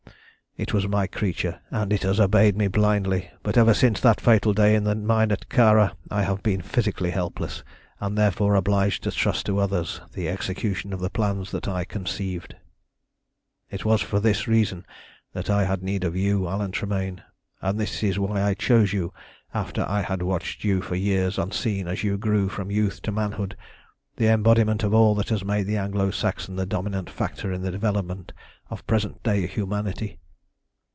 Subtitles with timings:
[0.57, 4.53] It was my creature, and it has obeyed me blindly; but ever since that fatal
[4.53, 7.63] day in the mine at Kara I have been physically helpless,
[8.01, 12.55] and therefore obliged to trust to others the execution of the plans that I conceived.
[13.69, 14.85] "It was for this reason
[15.31, 17.23] that I had need of you, Alan Tremayne,
[17.61, 19.13] and this is why I chose you
[19.53, 23.55] after I had watched you for years unseen as you grew from youth to manhood,
[24.17, 27.71] the embodiment of all that has made the Anglo Saxon the dominant factor in the
[27.71, 28.33] development
[28.69, 30.17] of present day humanity.